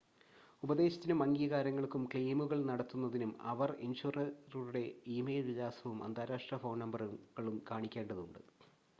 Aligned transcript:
ഉപദേശത്തിനും/അംഗീകാരങ്ങൾക്കും 0.63 2.03
ക്ലെയിമുകൾ 2.05 2.59
നടത്തുന്നതിനും 2.69 3.31
അവർ 3.51 3.71
ഇൻഷുററുടെ 3.81 4.83
ഇ-മെയിൽ 5.11 5.45
വിലാസവും 5.49 5.99
അന്താരാഷ്‌ട്ര 6.03 6.57
ഫോൺ 6.63 6.79
നമ്പറുകളും 6.83 7.59
കാണിക്കേണ്ടതുണ്ട് 7.71 8.41